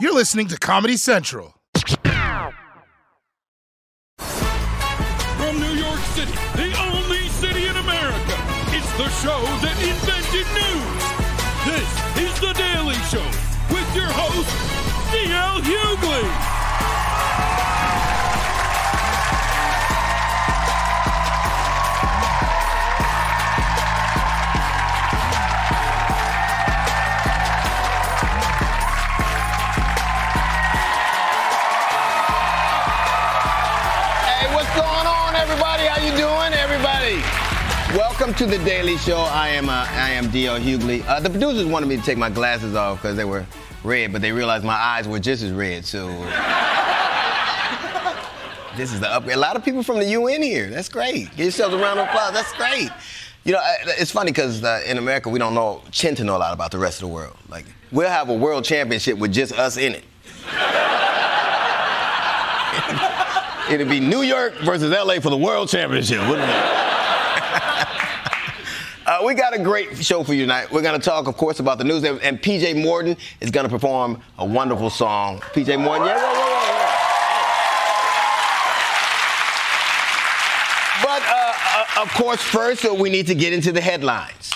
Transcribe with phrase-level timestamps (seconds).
[0.00, 1.54] You're listening to Comedy Central.
[4.18, 8.34] From New York City, the only city in America,
[8.74, 11.04] it's the show that invented news.
[11.64, 11.88] This
[12.26, 13.24] is The Daily Show
[13.72, 14.50] with your host,
[15.12, 15.60] D.L.
[15.62, 16.53] Hughley.
[34.74, 35.84] Going on, everybody?
[35.84, 37.22] How you doing, everybody?
[37.96, 39.18] Welcome to the Daily Show.
[39.18, 40.58] I am uh, I am D.L.
[40.58, 41.06] Hughley.
[41.06, 43.46] Uh, the producers wanted me to take my glasses off because they were
[43.84, 45.84] red, but they realized my eyes were just as red.
[45.84, 46.08] So
[48.76, 49.36] this is the upgrade.
[49.36, 50.68] A lot of people from the UN here.
[50.70, 51.30] That's great.
[51.36, 52.32] Give yourselves a round of applause.
[52.32, 52.90] That's great.
[53.44, 56.38] You know, it's funny because uh, in America we don't know tend to know a
[56.38, 57.36] lot about the rest of the world.
[57.48, 60.04] Like we'll have a world championship with just us in it.
[63.74, 66.64] It'd be New York versus LA for the world championship, wouldn't it?
[69.06, 70.72] Uh, we got a great show for you tonight.
[70.72, 73.70] We're going to talk, of course, about the news, and, PJ Morton is going to
[73.70, 75.40] perform a wonderful song.
[75.40, 76.14] PJ Morton, yeah.
[81.02, 84.50] But, uh, uh, of course, first, uh, we need to get into the headlines.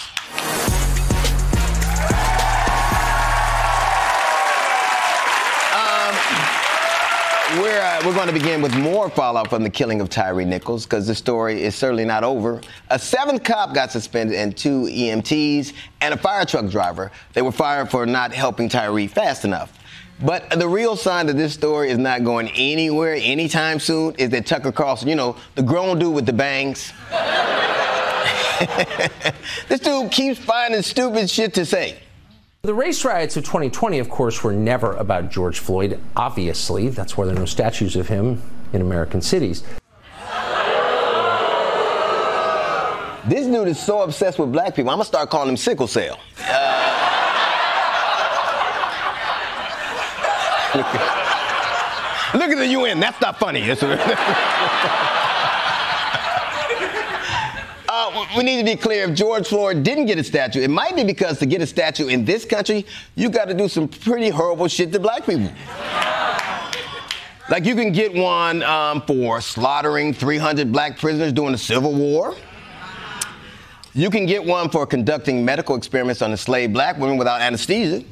[7.58, 10.86] We're, uh, we're going to begin with more fallout from the killing of Tyre Nichols
[10.86, 12.60] because the story is certainly not over.
[12.90, 17.10] A seventh cop got suspended and two EMTs and a fire truck driver.
[17.32, 19.76] They were fired for not helping Tyre fast enough.
[20.22, 24.46] But the real sign that this story is not going anywhere anytime soon is that
[24.46, 26.92] Tucker Carlson, you know, the grown dude with the bangs.
[29.68, 31.98] this dude keeps finding stupid shit to say.
[32.68, 35.98] The race riots of 2020, of course, were never about George Floyd.
[36.14, 38.42] Obviously, that's why there are no statues of him
[38.74, 39.62] in American cities.
[43.26, 46.20] This dude is so obsessed with black people, I'm gonna start calling him sickle cell.
[46.40, 46.44] Uh,
[52.34, 53.00] look at the UN.
[53.00, 53.62] That's not funny.
[53.70, 53.82] It's
[57.90, 59.08] Uh, we need to be clear.
[59.08, 62.08] If George Floyd didn't get a statue, it might be because to get a statue
[62.08, 65.50] in this country, you got to do some pretty horrible shit to black people.
[67.50, 72.36] Like you can get one um, for slaughtering 300 black prisoners during the Civil War.
[73.94, 78.04] You can get one for conducting medical experiments on enslaved black women without anesthesia.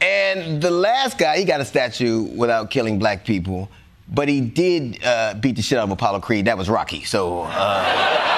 [0.00, 3.70] And the last guy, he got a statue without killing black people,
[4.12, 6.46] but he did uh, beat the shit out of Apollo Creed.
[6.46, 7.04] That was Rocky.
[7.04, 7.42] So.
[7.42, 8.24] Uh,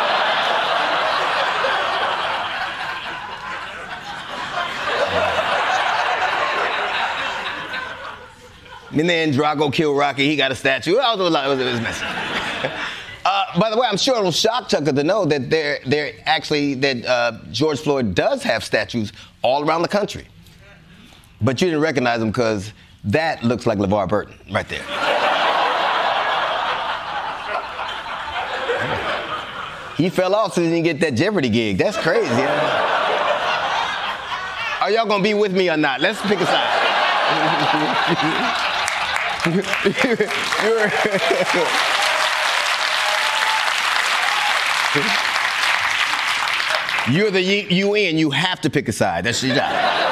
[8.92, 10.26] And then Drago killed Rocky.
[10.26, 10.94] He got a statue.
[10.94, 12.06] It was, it was messy.
[13.22, 16.72] Uh, by the way, I'm sure it'll shock Tucker to know that they're, they're actually
[16.76, 20.26] that uh, George Floyd does have statues all around the country.
[21.42, 22.72] But you didn't recognize him because
[23.04, 24.82] that looks like LeVar Burton right there.
[30.00, 31.76] He fell off so he didn't get that Jeopardy gig.
[31.76, 32.30] That's crazy.
[34.80, 36.00] Are y'all gonna be with me or not?
[36.00, 36.86] Let's pick a side.
[47.10, 48.16] You're the UN.
[48.16, 49.24] You have to pick a side.
[49.24, 50.09] That's your job.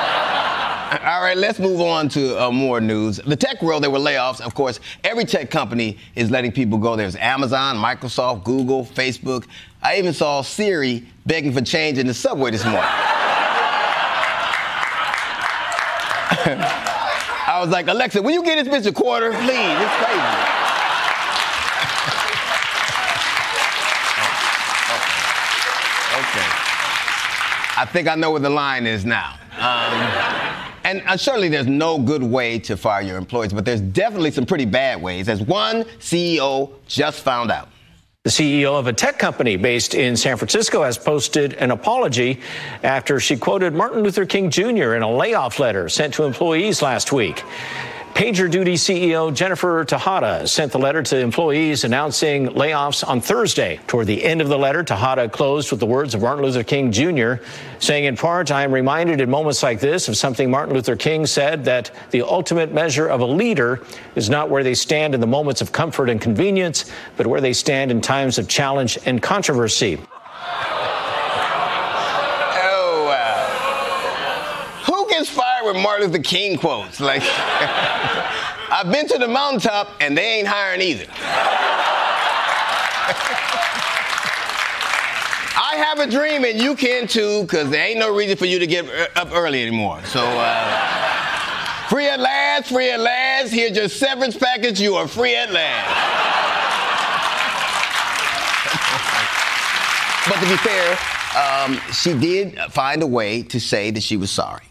[1.08, 3.16] All right, let's move on to uh, more news.
[3.16, 4.42] The tech world, there were layoffs.
[4.42, 6.96] Of course, every tech company is letting people go.
[6.96, 9.46] There's Amazon, Microsoft, Google, Facebook.
[9.82, 12.82] I even saw Siri begging for change in the subway this morning.
[17.46, 19.46] I was like, Alexa, will you get this bitch a quarter, please?
[19.48, 20.20] It's crazy.
[26.18, 26.48] Okay.
[27.76, 29.38] I think I know where the line is now.
[29.58, 30.47] Um,
[30.88, 34.46] and uh, surely there's no good way to fire your employees, but there's definitely some
[34.46, 37.68] pretty bad ways, as one CEO just found out.
[38.24, 42.40] The CEO of a tech company based in San Francisco has posted an apology
[42.82, 44.94] after she quoted Martin Luther King Jr.
[44.94, 47.42] in a layoff letter sent to employees last week.
[48.18, 53.78] PagerDuty CEO Jennifer Tejada sent the letter to employees announcing layoffs on Thursday.
[53.86, 56.90] Toward the end of the letter, Tejada closed with the words of Martin Luther King
[56.90, 57.34] Jr.,
[57.78, 61.26] saying in part, I am reminded in moments like this of something Martin Luther King
[61.26, 63.84] said that the ultimate measure of a leader
[64.16, 67.52] is not where they stand in the moments of comfort and convenience, but where they
[67.52, 69.96] stand in times of challenge and controversy.
[75.20, 77.00] With Martin Luther King quotes.
[77.00, 77.22] Like,
[78.70, 81.06] I've been to the mountaintop and they ain't hiring either.
[85.60, 88.58] I have a dream and you can too, because there ain't no reason for you
[88.60, 88.86] to get
[89.16, 90.00] up early anymore.
[90.04, 93.50] So, uh, free at last, free at last.
[93.52, 94.80] Here's your severance package.
[94.80, 95.88] You are free at last.
[100.28, 100.98] but to be fair,
[101.36, 104.67] um, she did find a way to say that she was sorry.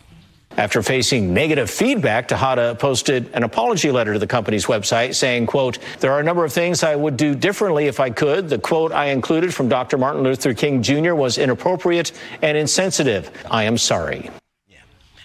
[0.57, 5.77] After facing negative feedback, Tejada posted an apology letter to the company's website saying, quote,
[5.99, 8.49] there are a number of things I would do differently if I could.
[8.49, 9.99] The quote I included from Dr.
[9.99, 11.13] Martin Luther King Jr.
[11.13, 12.11] was inappropriate
[12.41, 13.29] and insensitive.
[13.51, 14.31] I am sorry.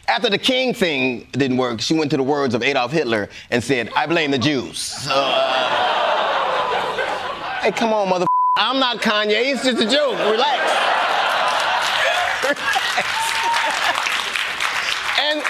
[0.06, 3.64] After the King thing didn't work, she went to the words of Adolf Hitler and
[3.64, 5.08] said, I blame the Jews.
[5.08, 5.20] Uh,
[7.62, 8.26] hey, come on, mother.
[8.58, 9.54] I'm not Kanye.
[9.54, 10.18] It's just a joke.
[10.30, 10.82] Relax.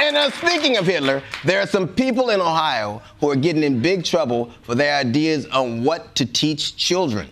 [0.03, 3.81] And, uh, speaking of Hitler, there are some people in Ohio who are getting in
[3.81, 7.29] big trouble for their ideas on what to teach children.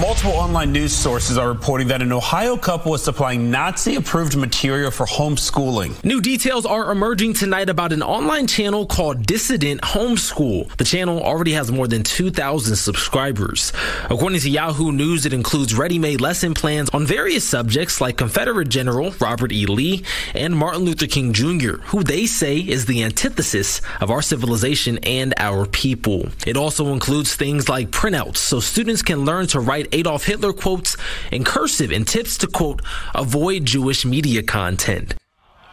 [0.00, 4.90] Multiple online news sources are reporting that an Ohio couple is supplying Nazi approved material
[4.90, 6.04] for homeschooling.
[6.04, 10.76] New details are emerging tonight about an online channel called Dissident Homeschool.
[10.76, 13.72] The channel already has more than 2,000 subscribers.
[14.10, 18.68] According to Yahoo News, it includes ready made lesson plans on various subjects like Confederate
[18.68, 19.64] General Robert E.
[19.64, 20.04] Lee
[20.34, 25.32] and Martin Luther King Jr., who they say is the antithesis of our civilization and
[25.38, 26.28] our people.
[26.46, 30.96] It also includes things like printouts so students can learn to write Adolf Hitler quotes
[31.32, 32.82] in cursive and tips to quote,
[33.14, 35.14] avoid Jewish media content.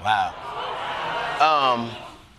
[0.03, 0.33] Wow.
[1.39, 1.89] Um,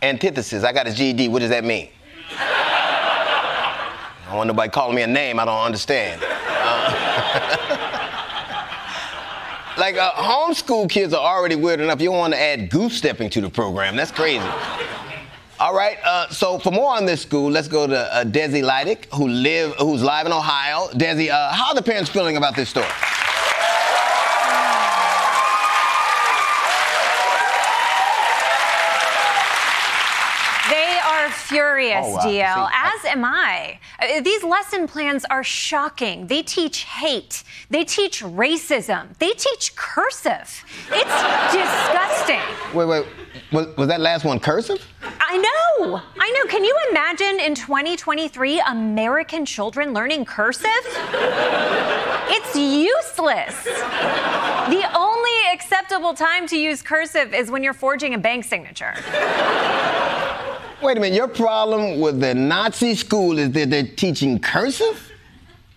[0.03, 0.65] antithesis.
[0.65, 1.29] I got a GED.
[1.29, 1.89] What does that mean?
[2.31, 6.23] I don't want nobody calling me a name I don't understand.
[6.25, 7.85] Uh,
[9.79, 12.01] like uh, homeschool kids are already weird enough.
[12.01, 13.97] You don't want to add goose stepping to the program.
[13.97, 14.49] That's crazy.
[15.61, 15.99] All right.
[16.05, 19.75] Uh, so for more on this school, let's go to uh, Desi Lydic, who live,
[19.77, 20.89] who's live in Ohio.
[20.89, 22.87] Desi, uh, how are the parents feeling about this story?
[30.71, 32.25] They are furious, oh, wow.
[32.25, 33.79] DL, as am I.
[34.01, 36.27] Uh, these lesson plans are shocking.
[36.27, 40.65] They teach hate, they teach racism, they teach cursive.
[40.91, 42.41] It's disgusting.
[42.75, 43.07] Wait, wait.
[43.53, 44.85] Was, was that last one cursive?
[45.03, 46.01] I know.
[46.19, 46.51] I know.
[46.51, 50.69] Can you imagine in 2023 American children learning cursive?
[52.27, 53.65] It's useless.
[53.65, 58.95] The only acceptable time to use cursive is when you're forging a bank signature.
[60.83, 65.13] Wait a minute, your problem with the Nazi school is that they're teaching cursive?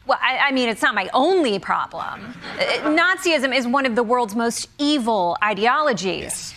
[0.06, 2.34] Well, I, I, mean, it's not my only problem.
[2.58, 6.24] Uh, Nazism is one of the world's most evil ideologies.
[6.24, 6.54] Yes.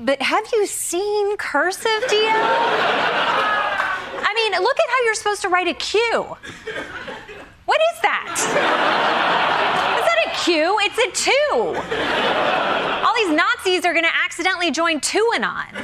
[0.00, 2.30] But have you seen cursive, Dio?
[4.20, 6.00] I mean, look at how you're supposed to write a Q.
[7.64, 8.32] What is that?
[9.98, 10.78] Is that a Q?
[10.82, 11.74] It's a two.
[13.04, 15.74] All these Nazis are to accidentally join TueAnon.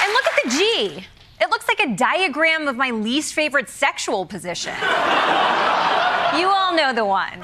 [0.00, 1.06] and look at the G.
[1.40, 4.74] It looks like a diagram of my least favorite sexual position.
[4.74, 7.40] you all know the one.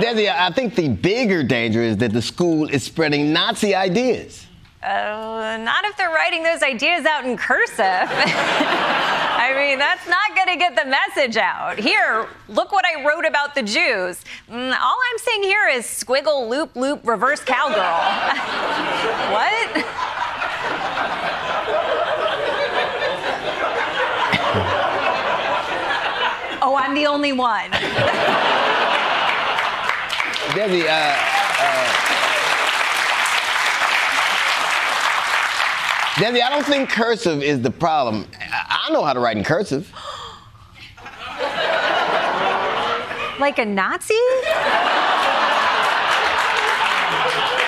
[0.00, 4.46] Desi, I think the bigger danger is that the school is spreading Nazi ideas.
[4.82, 7.76] Uh, not if they're writing those ideas out in cursive.
[9.40, 11.78] I mean, that's not going to get the message out.
[11.78, 14.24] Here, look what I wrote about the Jews.
[14.48, 17.74] Mm, all I'm saying here is squiggle, loop, loop, reverse cowgirl.
[19.32, 19.86] what?
[26.62, 27.70] Oh, I'm the only one.
[30.54, 32.00] Debbie, uh, uh,
[36.14, 38.26] Desi, I don't think cursive is the problem.
[38.38, 39.90] I, I know how to write in cursive.
[43.38, 44.14] Like a Nazi?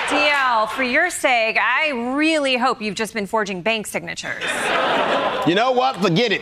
[0.07, 4.43] DL, for your sake, I really hope you've just been forging bank signatures.
[5.47, 5.95] You know what?
[5.99, 6.41] Forget it.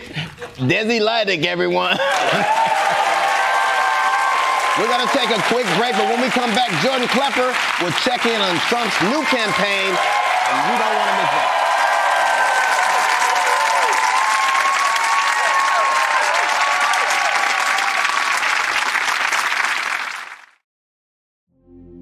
[0.62, 1.98] Desi Lydic, everyone.
[4.78, 7.52] We're going to take a quick break, but when we come back, Jordan Klepper
[7.82, 11.58] will check in on Trump's new campaign, and you don't want to miss that.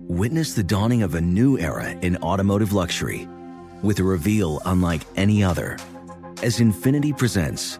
[0.10, 3.26] Witness the dawning of a new era in automotive luxury
[3.82, 5.78] with a reveal unlike any other
[6.44, 7.80] as Infiniti presents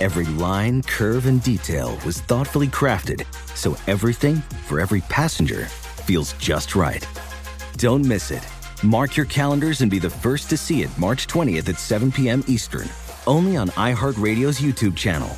[0.00, 6.74] Every line, curve, and detail was thoughtfully crafted so everything for every passenger feels just
[6.74, 7.06] right.
[7.76, 8.48] Don't miss it.
[8.82, 12.42] Mark your calendars and be the first to see it March 20th at 7 p.m.
[12.46, 12.88] Eastern,
[13.26, 15.28] only on iHeartRadio's YouTube channel.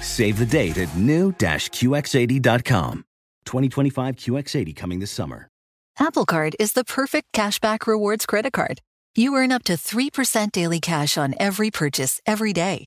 [0.00, 3.04] Save the date at new-QX80.com.
[3.44, 5.48] 2025 QX80 coming this summer.
[6.00, 8.80] Apple Card is the perfect cashback rewards credit card.
[9.14, 12.86] You earn up to 3% daily cash on every purchase every day.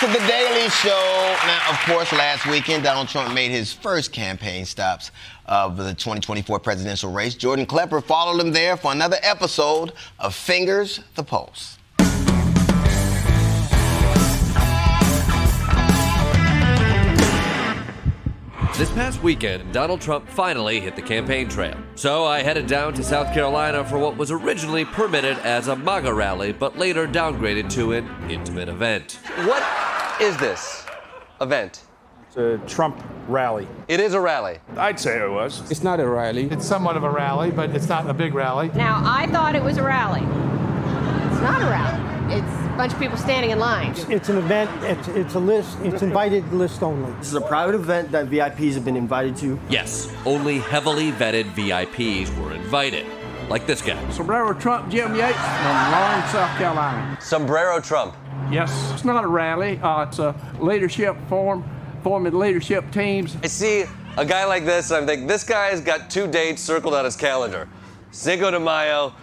[0.00, 1.36] To the Daily Show.
[1.44, 5.10] Now, of course, last weekend, Donald Trump made his first campaign stops
[5.44, 7.34] of the 2024 presidential race.
[7.34, 11.76] Jordan Klepper followed him there for another episode of Fingers the Pulse.
[18.76, 21.76] This past weekend, Donald Trump finally hit the campaign trail.
[21.96, 26.14] So I headed down to South Carolina for what was originally permitted as a MAGA
[26.14, 29.18] rally, but later downgraded to an intimate event.
[29.44, 29.62] What
[30.22, 30.86] is this
[31.42, 31.84] event?
[32.26, 33.68] It's a Trump rally.
[33.88, 34.60] It is a rally.
[34.76, 35.70] I'd say it was.
[35.70, 36.48] It's not a rally.
[36.50, 38.70] It's somewhat of a rally, but it's not a big rally.
[38.74, 40.20] Now, I thought it was a rally.
[40.20, 42.34] It's not a rally.
[42.34, 43.94] It's a bunch of people standing in line.
[44.08, 44.70] It's an event.
[44.84, 45.78] It's, it's a list.
[45.82, 47.12] It's invited list only.
[47.18, 49.58] This is a private event that VIPs have been invited to.
[49.68, 53.06] Yes, only heavily vetted VIPs were invited.
[53.48, 53.98] Like this guy.
[54.10, 57.18] Sombrero Trump, Jim Yates from Lawrence, South Carolina.
[57.20, 58.14] Sombrero Trump.
[58.50, 59.78] Yes, it's not a rally.
[59.82, 61.64] Uh, it's a leadership forum,
[62.02, 63.36] forming leadership teams.
[63.42, 63.84] I see
[64.16, 67.16] a guy like this, and I'm thinking, this guy's got two dates circled on his
[67.16, 67.68] calendar
[68.12, 69.14] Cinco de Mayo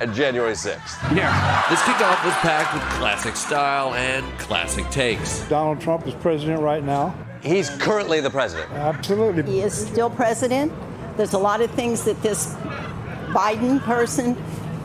[0.00, 1.16] and January 6th.
[1.16, 1.64] Yeah.
[1.68, 5.40] This kickoff was packed with classic style and classic takes.
[5.48, 7.14] Donald Trump is president right now.
[7.42, 8.70] He's currently the president.
[8.72, 9.42] Absolutely.
[9.44, 10.72] He is still president.
[11.16, 12.54] There's a lot of things that this
[13.28, 14.36] Biden person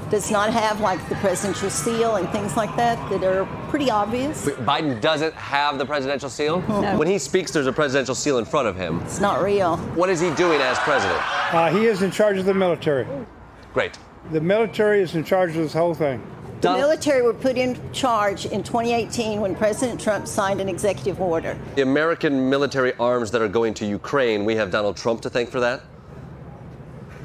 [0.10, 4.46] does not have, like the presidential seal and things like that, that are pretty obvious.
[4.46, 6.62] Biden doesn't have the presidential seal?
[6.68, 6.98] No.
[7.00, 9.00] When he speaks, there's a presidential seal in front of him.
[9.02, 9.78] It's not real.
[9.96, 11.20] What is he doing as president?
[11.52, 13.08] Uh, he is in charge of the military.
[13.74, 13.98] Great.
[14.32, 16.26] The military is in charge of this whole thing.
[16.62, 21.58] The military were put in charge in 2018 when President Trump signed an executive order.
[21.76, 25.50] The American military arms that are going to Ukraine, we have Donald Trump to thank
[25.50, 25.82] for that?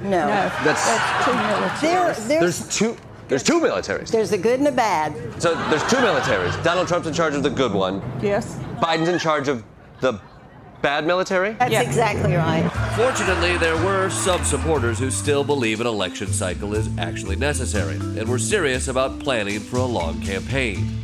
[0.02, 0.26] No.
[0.26, 0.84] That's,
[1.24, 1.80] two militaries.
[1.80, 2.96] There, there's, there's two.
[3.28, 4.10] There's two militaries.
[4.10, 5.14] there's a good and a bad.
[5.40, 6.62] So there's two militaries.
[6.64, 8.02] Donald Trump's in charge of the good one.
[8.22, 8.58] Yes.
[8.80, 9.62] Biden's in charge of
[10.00, 10.18] the
[10.82, 11.52] bad military.
[11.54, 12.68] That's exactly right.
[12.96, 18.28] Fortunately, there were some supporters who still believe an election cycle is actually necessary and
[18.28, 20.94] were serious about planning for a long campaign.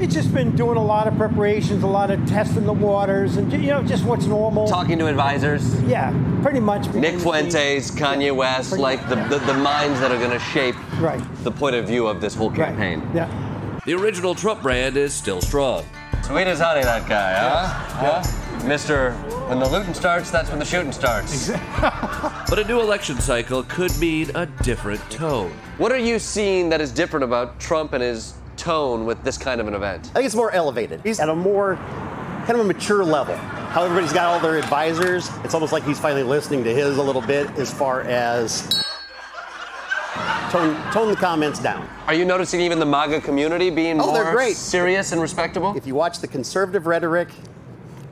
[0.00, 3.52] It's just been doing a lot of preparations, a lot of testing the waters, and
[3.52, 4.68] you know, just what's normal.
[4.68, 5.80] Talking to advisors.
[5.82, 6.88] Yeah, pretty much.
[6.94, 11.20] Nick Fuentes, Kanye West, like the, the, the minds that are going to shape right.
[11.42, 13.02] the point of view of this whole campaign.
[13.12, 13.80] Yeah.
[13.84, 15.84] The original Trump brand is still strong.
[16.22, 18.22] Sweet as honey, that guy, huh?
[18.22, 18.41] huh?
[18.60, 19.12] Mr.
[19.48, 21.50] When the looting starts, that's when the shooting starts.
[22.52, 25.50] But a new election cycle could mean a different tone.
[25.78, 29.58] What are you seeing that is different about Trump and his tone with this kind
[29.58, 30.08] of an event?
[30.10, 31.00] I think it's more elevated.
[31.02, 33.36] He's at a more kind of a mature level.
[33.36, 35.30] How everybody's got all their advisors.
[35.44, 38.84] It's almost like he's finally listening to his a little bit as far as
[40.50, 41.88] tone, tone the comments down.
[42.06, 44.56] Are you noticing even the MAGA community being Oh, more they're great.
[44.56, 45.74] serious and respectable?
[45.74, 47.28] If you watch the conservative rhetoric,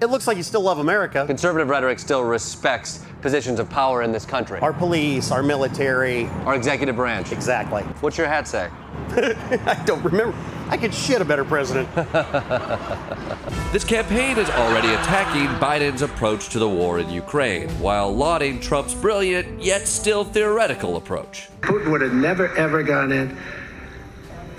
[0.01, 1.25] it looks like you still love America.
[1.27, 4.59] Conservative rhetoric still respects positions of power in this country.
[4.61, 7.33] Our police, our military, our executive branch.
[7.33, 7.83] Exactly.
[8.01, 8.71] What's your hat say?
[9.11, 10.37] I don't remember.
[10.69, 11.89] I could shit a better president.
[13.73, 18.95] This campaign is already attacking Biden's approach to the war in Ukraine, while lauding Trump's
[18.95, 21.49] brilliant yet still theoretical approach.
[21.61, 23.39] Putin would have never, ever gone in.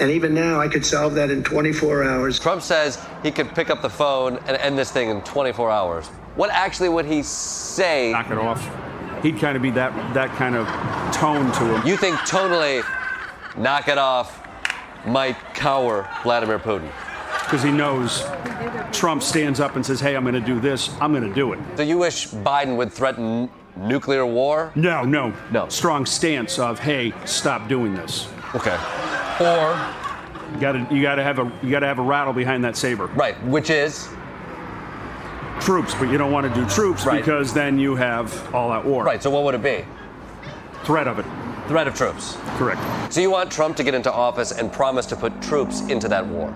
[0.02, 2.40] And even now, I could solve that in 24 hours.
[2.40, 6.08] Trump says he could pick up the phone and end this thing in 24 hours.
[6.36, 8.12] What actually would he say?
[8.12, 8.68] Knock it off.
[9.22, 10.66] He'd kind of be that that kind of
[11.14, 11.86] tone to him.
[11.88, 12.84] You think tonally,
[13.56, 14.44] knock it off,
[15.06, 16.92] might cower Vladimir Putin?
[17.44, 18.24] Because he knows
[18.92, 20.90] Trump stands up and says, "Hey, I'm going to do this.
[21.00, 24.72] I'm going to do it." Do you wish Biden would threaten nuclear war?
[24.74, 25.70] No, no, no.
[25.70, 28.78] Strong stance of, "Hey, stop doing this." Okay.
[29.42, 32.34] Or you got to you got to have a you got to have a rattle
[32.34, 33.08] behind that saber.
[33.08, 34.10] Right, which is
[35.62, 39.04] troops, but you don't want to do troops because then you have all out war.
[39.04, 39.22] Right.
[39.22, 39.86] So what would it be?
[40.84, 41.26] Threat of it.
[41.68, 42.38] Threat of troops.
[42.58, 42.82] Correct.
[43.14, 46.26] So you want Trump to get into office and promise to put troops into that
[46.26, 46.54] war?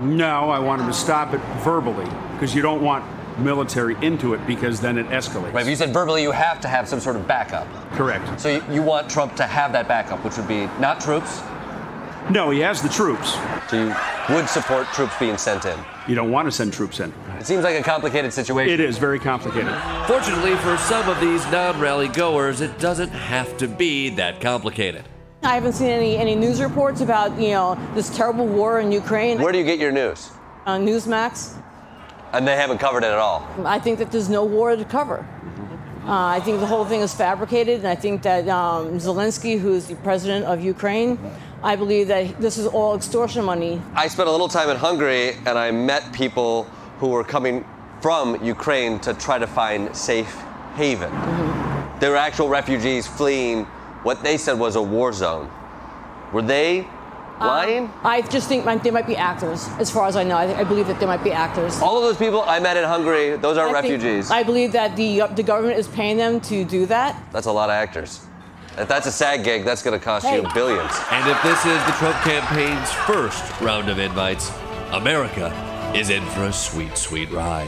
[0.00, 3.04] No, I want him to stop it verbally because you don't want
[3.38, 5.44] military into it because then it escalates.
[5.44, 5.52] Right.
[5.54, 7.66] But you said verbally you have to have some sort of backup.
[7.92, 8.40] Correct.
[8.40, 11.40] So you, you want Trump to have that backup, which would be not troops.
[12.30, 13.34] No, he has the troops.
[13.70, 15.78] So you would support troops being sent in.
[16.06, 17.12] You don't want to send troops in.
[17.38, 18.72] It seems like a complicated situation.
[18.72, 19.74] It is very complicated.
[20.06, 25.04] Fortunately for some of these non rally goers, it doesn't have to be that complicated.
[25.42, 29.40] I haven't seen any, any news reports about, you know, this terrible war in Ukraine.
[29.40, 30.30] Where do you get your news?
[30.66, 31.54] On Newsmax.
[32.32, 33.48] And they haven't covered it at all.
[33.64, 35.26] I think that there's no war to cover.
[36.04, 39.86] Uh, I think the whole thing is fabricated, and I think that um, Zelensky, who's
[39.86, 41.18] the president of Ukraine,
[41.62, 43.82] I believe that this is all extortion money.
[43.94, 46.64] I spent a little time in Hungary and I met people
[47.00, 47.64] who were coming
[48.00, 50.32] from Ukraine to try to find safe
[50.74, 51.10] haven.
[51.10, 51.98] Mm-hmm.
[51.98, 53.64] They were actual refugees fleeing
[54.04, 55.50] what they said was a war zone.
[56.32, 56.86] Were they
[57.40, 57.84] lying?
[57.84, 60.36] Um, I just think they might be actors, as far as I know.
[60.36, 61.80] I, I believe that they might be actors.
[61.80, 64.30] All of those people I met in Hungary, those are I refugees.
[64.30, 67.20] I believe that the the government is paying them to do that.
[67.32, 68.27] That's a lot of actors.
[68.78, 70.94] If that's a SAG gig, that's going to cost you billions.
[71.10, 74.52] And if this is the Trump campaign's first round of invites,
[74.94, 75.50] America
[75.96, 77.66] is in for a sweet, sweet ride.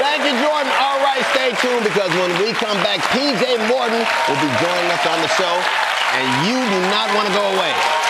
[0.00, 0.72] Thank you, Jordan.
[0.80, 5.04] All right, stay tuned because when we come back, PJ Morton will be joining us
[5.04, 5.54] on the show,
[6.16, 8.09] and you do not want to go away.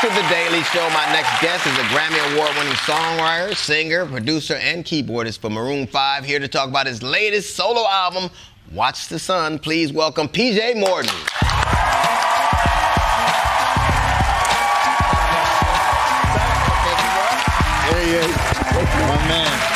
[0.00, 0.86] To The Daily Show.
[0.90, 5.86] My next guest is a Grammy Award winning songwriter, singer, producer, and keyboardist for Maroon
[5.86, 8.28] 5, here to talk about his latest solo album,
[8.72, 9.58] Watch the Sun.
[9.60, 11.08] Please welcome PJ Morton.
[17.90, 18.36] There he is.
[19.08, 19.75] My man.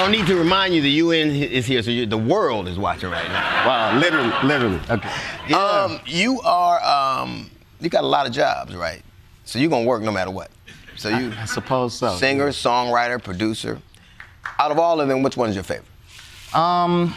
[0.00, 3.10] Don't need to remind you the UN is here, so you, the world is watching
[3.10, 3.66] right now.
[3.66, 4.80] Wow, literally, literally.
[4.90, 5.54] Okay.
[5.54, 6.82] Um, you are,
[7.22, 9.02] um, you got a lot of jobs, right?
[9.44, 10.50] So you're gonna work no matter what.
[10.96, 12.14] So you, I suppose so.
[12.16, 13.80] singer, songwriter, producer.
[14.58, 15.86] Out of all of them, which one's your favorite?
[16.54, 17.14] Um,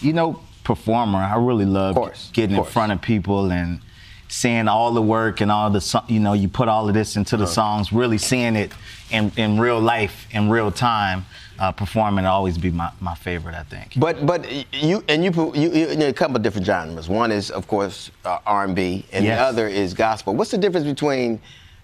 [0.00, 1.18] you know, performer.
[1.18, 3.80] I really love course, getting in front of people and
[4.28, 7.16] seeing all the work and all the so- you know you put all of this
[7.16, 7.52] into the Uh-huh.
[7.52, 7.92] songs.
[7.92, 8.72] Really seeing it
[9.10, 11.26] in in real life in real time.
[11.58, 13.54] Uh, performing always be my, my favorite.
[13.54, 13.94] I think.
[13.96, 17.08] But but you and you put- you, you in a couple of different genres.
[17.08, 20.34] One is of course uh, R&B, and the other is gospel.
[20.34, 21.40] What's the difference between,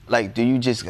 [0.08, 0.84] like, do you just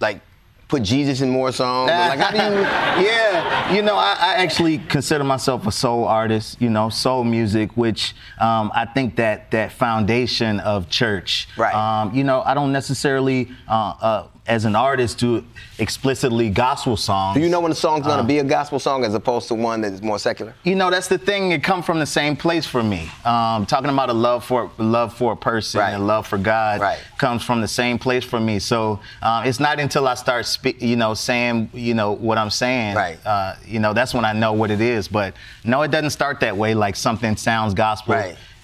[0.00, 0.20] like
[0.68, 1.90] put Jesus in more songs?
[1.90, 2.60] Like, how do you?
[3.06, 6.60] yeah, you know, I, I actually consider myself a soul artist.
[6.60, 11.48] You know, soul music, which um, I think that that foundation of church.
[11.56, 11.74] Right.
[11.74, 15.44] Um, you know, I don't necessarily, uh, uh, as an artist, do
[15.78, 17.36] explicitly gospel songs.
[17.36, 19.54] Do you know when a song's gonna Uh, be a gospel song as opposed to
[19.54, 20.54] one that is more secular?
[20.62, 21.52] You know, that's the thing.
[21.52, 23.10] It come from the same place for me.
[23.24, 26.80] Um, talking about a love for love for a person and love for God
[27.18, 28.58] comes from the same place for me.
[28.58, 32.50] So uh, it's not until I start, spe- you know, saying, you know, what I'm
[32.50, 33.18] saying, right.
[33.26, 35.08] uh, you know, that's when I know what it is.
[35.08, 36.74] But no, it doesn't start that way.
[36.74, 38.14] Like something sounds gospel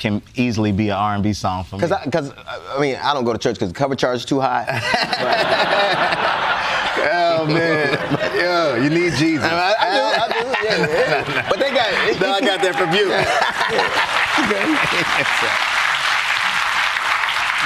[0.03, 1.83] can easily be an R&B song for me.
[1.83, 2.33] Because I, cause,
[2.77, 4.67] I mean, I don't go to church because the cover charge is too high.
[7.13, 7.93] oh man,
[8.35, 9.45] yeah, you need Jesus.
[9.45, 10.35] I, I do, I do,
[10.67, 11.47] yeah, yeah.
[11.49, 11.93] But they got.
[12.21, 13.13] No, I got that from you.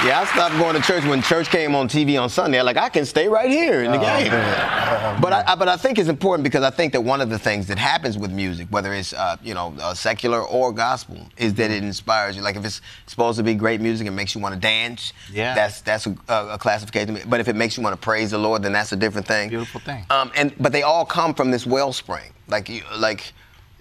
[0.05, 2.59] Yeah, I stopped going to church when church came on TV on Sunday.
[2.59, 4.29] I'm like, I can stay right here in the Oh, game.
[5.21, 7.39] but I, I- but I think it's important because I think that one of the
[7.39, 11.55] things that happens with music, whether it's uh, you know uh, secular or gospel, is
[11.55, 12.43] that it inspires you.
[12.43, 15.55] Like if it's supposed to be great music it makes you want to dance, Yeah.
[15.55, 17.17] that's that's a, a classification.
[17.27, 19.49] But if it makes you want to praise the Lord, then that's a different thing.
[19.49, 20.05] Beautiful thing.
[20.11, 22.31] Um, and but they all come from this wellspring.
[22.47, 23.33] Like you, like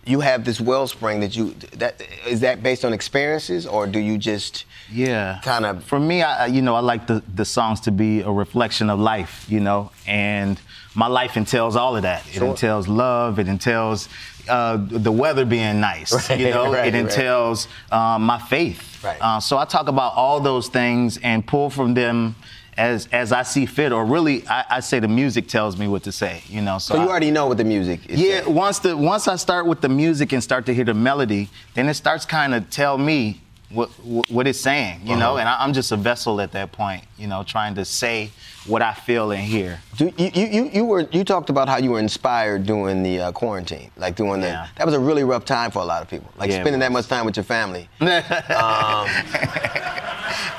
[0.07, 4.17] you have this wellspring that you that is that based on experiences or do you
[4.17, 7.91] just yeah kind of for me I, you know i like the, the songs to
[7.91, 10.61] be a reflection of life you know and
[10.95, 14.09] my life entails all of that it entails love it entails
[14.49, 17.05] uh, the weather being nice Right, you know right, it right.
[17.05, 19.19] entails um, my faith Right.
[19.21, 22.35] uh, so i talk about all those things and pull from them
[22.79, 26.03] as as i see fit or really i, I say the music tells me what
[26.05, 28.21] to say you know so, So you I- already know what the music is.
[28.21, 31.49] yeah, once the once I start with the music and start to hear the melody,
[31.75, 33.89] then it starts kind of tell me what
[34.31, 35.31] what, it's saying, you know.
[35.33, 35.39] Uh-huh.
[35.39, 38.31] And I, I'm just a vessel at that point, you know, trying to say
[38.67, 39.81] what I feel and hear.
[39.97, 43.21] Do, you, you, you, you were you talked about how you were inspired during the
[43.21, 44.69] uh, quarantine, like doing the.
[44.77, 46.93] That was a really rough time for a lot of people, like Yeah, spending that
[46.93, 47.89] much time with your family.
[48.01, 49.09] um,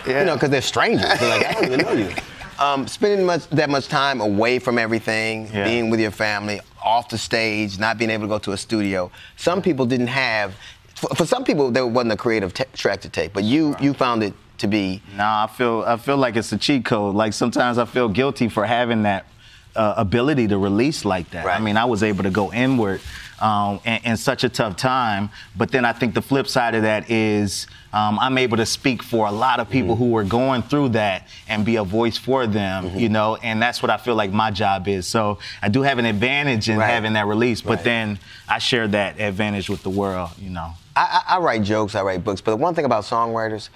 [0.08, 1.20] You know, because they're strangers.
[1.20, 2.10] They're like, I don't even know you.
[2.60, 5.64] Um, spending much, that much time away from everything, Yeah.
[5.66, 9.12] being with your family, off the stage, not being able to go to a studio.
[9.36, 10.56] Some people didn't have.
[10.96, 13.94] For, for some people, there wasn't a creative t- track to take, but you you
[13.94, 15.04] found it to be.
[15.16, 17.14] Nah, I feel I feel like it's a cheat code.
[17.14, 19.28] Like sometimes I feel guilty for having that
[19.76, 21.46] uh, ability to release like that.
[21.46, 23.02] I mean, I was able to go inward
[23.40, 25.30] um, in, in such a tough time.
[25.56, 29.02] But then I think the flip side of that is um, I'm able to speak
[29.04, 32.48] for a lot of people who are going through that and be a voice for
[32.48, 32.98] them.
[32.98, 35.08] You know, and that's what I feel like my job is.
[35.08, 36.88] So I do have an advantage in Right.
[36.90, 37.84] having that release, but Right.
[37.84, 40.32] then I share that advantage with the world.
[40.38, 40.72] You know.
[40.96, 43.70] I, I, I write jokes, I write books, but the one thing about songwriters,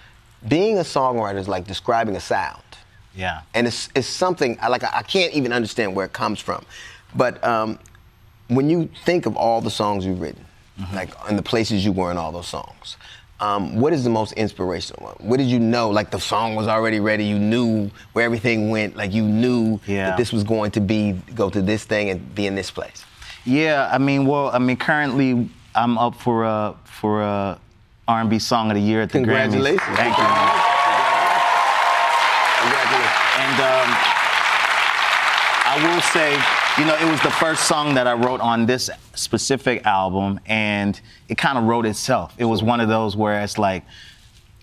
[0.47, 2.61] being a songwriter is like describing a sound.
[3.15, 3.41] Yeah.
[3.53, 6.65] And it's, it's something, I, like, I can't even understand where it comes from.
[7.13, 7.77] But um,
[8.55, 10.45] when you think of all the songs you've written,
[10.79, 10.95] Mm-hmm.
[10.95, 12.95] like, and the places you were in all those songs,
[13.39, 15.15] um, what is the most inspirational one?
[15.19, 15.89] What did you know?
[15.89, 20.07] Like, the song was already ready, you knew where everything went, like, you knew Yeah.
[20.07, 23.03] that this was going to be, go to this thing and be in this place.
[23.45, 27.59] Yeah, I mean, well, I mean, currently I'm up for a for a
[28.07, 29.81] R&B Song of the Year at the Congratulations.
[29.81, 29.95] Grammys.
[29.97, 30.23] Thank you.
[30.23, 30.51] Man.
[33.41, 33.89] And um,
[35.67, 36.29] I will say,
[36.77, 40.99] you know, it was the first song that I wrote on this specific album, and
[41.27, 42.33] it kind of wrote itself.
[42.37, 43.83] It was one of those where it's like,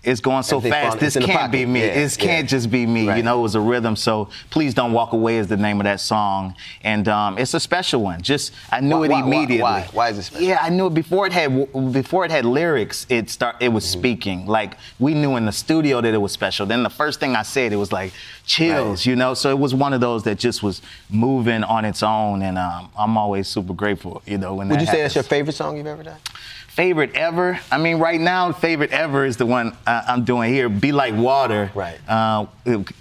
[0.03, 0.99] it's going so fast.
[0.99, 1.81] This it's in the can't be me.
[1.81, 2.49] Yeah, This can't yeah.
[2.57, 3.13] just be me.
[3.15, 3.95] You know, it was a rhythm.
[3.97, 7.59] So please don't walk away is the name of that song, and um, it's a
[7.59, 8.21] special one.
[8.21, 9.61] Just I knew Why- it why- immediately.
[9.61, 9.87] why?
[9.91, 10.47] Why is it special?
[10.47, 13.05] Yeah, I knew it before it had before it had lyrics.
[13.09, 13.99] It start it was Mm-hmm.
[13.99, 14.45] speaking.
[14.47, 16.65] Like we knew in the studio that it was special.
[16.65, 18.13] Then the first thing I said, it was like
[18.45, 19.05] chills.
[19.05, 22.41] You know, so it was one of those that just was moving on its own,
[22.41, 24.21] and um, I'm always super grateful.
[24.25, 25.13] You know, when Would you say happens.
[25.13, 26.17] that's your favorite song you've ever done?
[26.79, 27.59] Favorite ever?
[27.69, 30.69] I mean, right now, favorite ever is the one uh, I'm doing here.
[30.69, 31.69] Be like water.
[31.75, 31.99] Right.
[32.07, 32.45] Uh,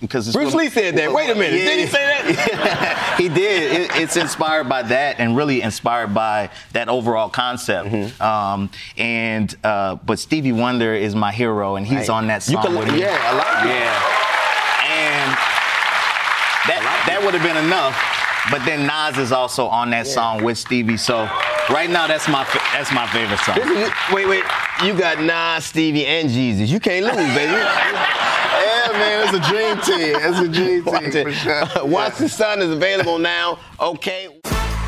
[0.00, 1.12] because Bruce Lee said that.
[1.12, 1.52] Wait a minute.
[1.58, 3.14] Did he say that?
[3.18, 3.82] he did.
[3.82, 7.90] It, it's inspired by that, and really inspired by that overall concept.
[7.90, 8.20] Mm-hmm.
[8.20, 12.10] Um, and uh, but Stevie Wonder is my hero, and he's Right.
[12.10, 12.98] on that song can- with me.
[12.98, 13.68] yeah, I like it.
[13.68, 14.02] Yeah.
[14.90, 15.30] And
[16.66, 17.94] that that would have been enough.
[18.50, 20.96] But then Nas is also on that song with Stevie.
[20.96, 21.28] So
[21.70, 23.56] right now, that's my that's my favorite song.
[23.56, 24.44] This is, wait, wait.
[24.84, 26.70] You got Nas, Stevie, and Jesus.
[26.70, 27.52] You can't lose, baby.
[27.52, 30.16] yeah, man, it's a dream team.
[30.20, 31.84] It's a dream team for sure.
[31.86, 33.58] Watch the Sun is available now.
[33.80, 34.28] Okay.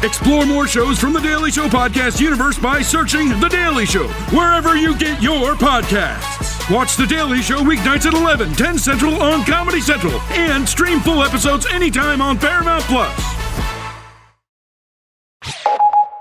[0.03, 4.75] Explore more shows from the Daily Show podcast universe by searching The Daily Show wherever
[4.75, 6.71] you get your podcasts.
[6.75, 11.23] Watch The Daily Show weeknights at 11, 10 Central on Comedy Central, and stream full
[11.23, 13.14] episodes anytime on Paramount Plus.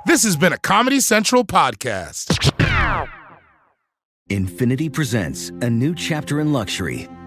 [0.09, 2.51] This has been a Comedy Central podcast.
[4.27, 7.07] Infiniti presents a new chapter in luxury,